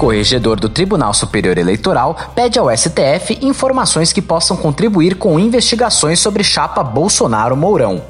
[0.00, 6.42] Corregedor do Tribunal Superior Eleitoral pede ao STF informações que possam contribuir com investigações sobre
[6.42, 8.00] chapa Bolsonaro-Mourão.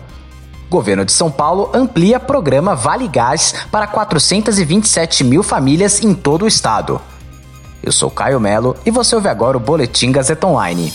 [0.70, 6.46] Governo de São Paulo amplia programa Vale Gás para 427 mil famílias em todo o
[6.46, 7.00] estado.
[7.82, 10.92] Eu sou Caio Melo e você ouve agora o Boletim Gazeta Online.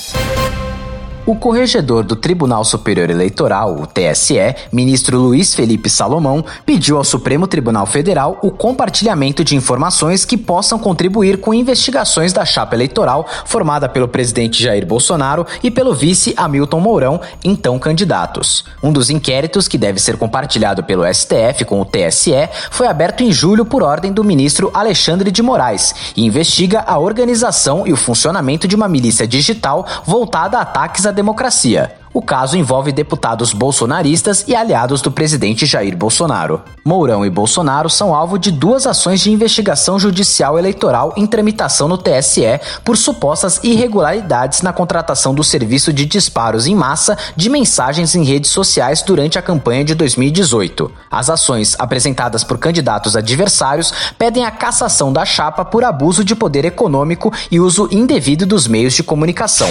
[1.28, 4.38] O corregedor do Tribunal Superior Eleitoral, o TSE,
[4.72, 10.78] ministro Luiz Felipe Salomão, pediu ao Supremo Tribunal Federal o compartilhamento de informações que possam
[10.78, 16.80] contribuir com investigações da chapa eleitoral formada pelo presidente Jair Bolsonaro e pelo vice Hamilton
[16.80, 18.64] Mourão, então candidatos.
[18.84, 23.32] Um dos inquéritos que deve ser compartilhado pelo STF com o TSE foi aberto em
[23.32, 28.68] julho por ordem do ministro Alexandre de Moraes e investiga a organização e o funcionamento
[28.68, 31.96] de uma milícia digital voltada a ataques a democracia.
[32.16, 36.62] O caso envolve deputados bolsonaristas e aliados do presidente Jair Bolsonaro.
[36.86, 41.98] Mourão e Bolsonaro são alvo de duas ações de investigação judicial eleitoral em tramitação no
[41.98, 48.24] TSE por supostas irregularidades na contratação do serviço de disparos em massa de mensagens em
[48.24, 50.90] redes sociais durante a campanha de 2018.
[51.12, 56.64] As ações apresentadas por candidatos adversários pedem a cassação da chapa por abuso de poder
[56.64, 59.68] econômico e uso indevido dos meios de comunicação.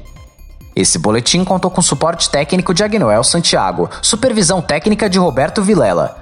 [0.73, 6.21] Esse boletim contou com suporte técnico de Agnoel Santiago, supervisão técnica de Roberto Vilela.